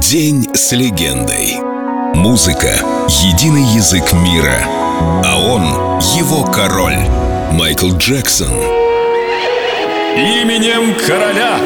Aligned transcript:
День 0.00 0.48
с 0.54 0.72
легендой. 0.72 1.58
Музыка— 2.14 2.72
единый 3.08 3.64
язык 3.74 4.14
мира, 4.14 4.64
а 4.66 5.36
он— 5.38 6.00
его 6.16 6.42
король. 6.44 6.96
Майкл 7.52 7.92
Джексон— 7.92 8.48
Именем 10.16 10.94
короля. 11.06 11.58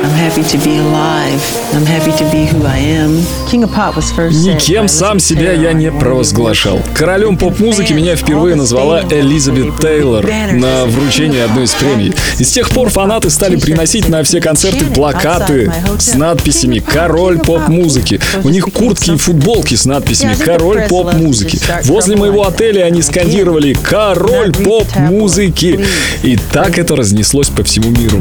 Никем 4.44 4.86
сам 4.86 5.18
себя 5.18 5.52
я 5.52 5.72
не 5.72 5.90
провозглашал. 5.90 6.80
Королем 6.94 7.38
поп-музыки 7.38 7.94
меня 7.94 8.16
впервые 8.16 8.54
назвала 8.54 9.02
Элизабет 9.10 9.78
Тейлор 9.80 10.28
на 10.52 10.84
вручении 10.84 11.40
одной 11.40 11.64
из 11.64 11.72
премий. 11.72 12.12
И 12.38 12.44
с 12.44 12.50
тех 12.50 12.68
пор 12.68 12.90
фанаты 12.90 13.30
стали 13.30 13.56
приносить 13.56 14.08
на 14.10 14.22
все 14.22 14.40
концерты 14.40 14.84
плакаты 14.84 15.72
с 15.98 16.14
надписями 16.14 16.80
«Король 16.80 17.38
поп-музыки». 17.38 18.20
У 18.44 18.50
них 18.50 18.66
куртки 18.72 19.12
и 19.12 19.16
футболки 19.16 19.74
с 19.74 19.86
надписями 19.86 20.34
«Король 20.34 20.82
поп-музыки». 20.88 21.58
Возле 21.84 22.16
моего 22.16 22.46
отеля 22.46 22.84
они 22.84 23.00
скандировали 23.00 23.72
«Король 23.72 24.52
поп-музыки». 24.52 25.80
И 26.22 26.38
так 26.52 26.78
это 26.78 26.94
разнеслось 26.94 27.48
по 27.48 27.64
всему 27.64 27.88
миру. 27.88 28.20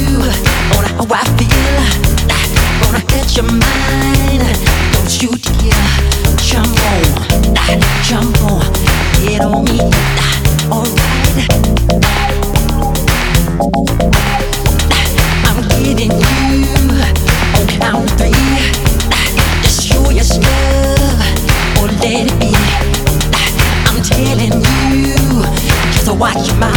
watch 26.21 26.47
your 26.47 26.57
mouth. 26.57 26.75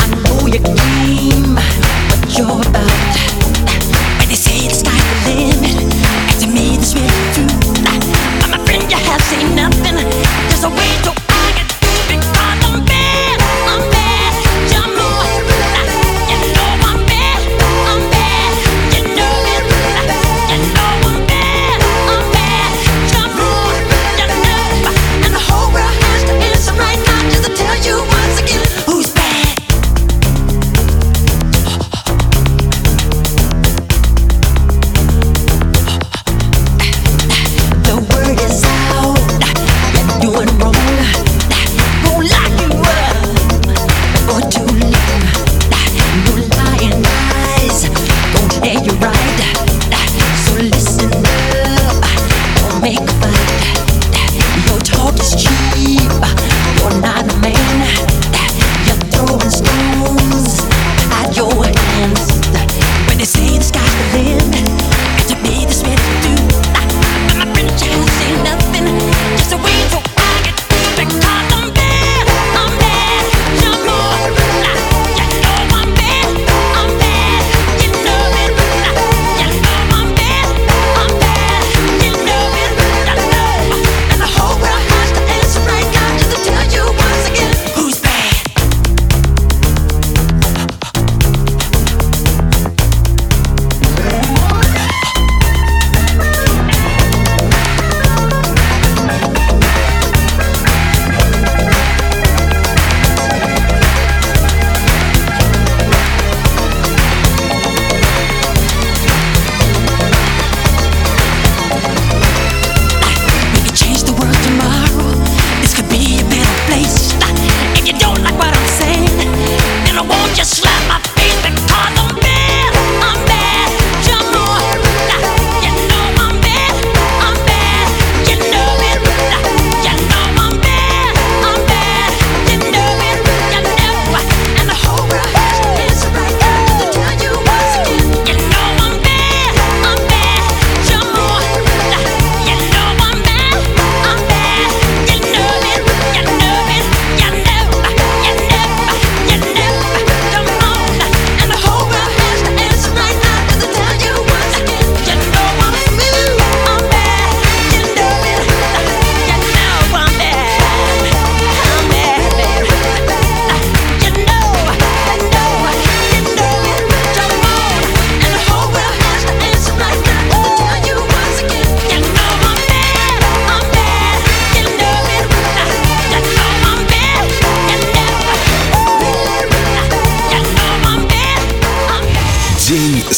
I 0.00 0.06
know 0.22 0.46
your 0.46 0.62
game, 0.62 1.56
what 1.56 2.38
you're 2.38 2.70
about. 2.70 3.33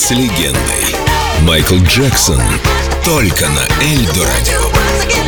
С 0.07 0.11
легендой. 0.13 0.95
Майкл 1.43 1.79
Джексон. 1.79 2.41
Только 3.05 3.49
на 3.49 3.67
Эльдо 3.83 4.25
радио. 4.25 5.26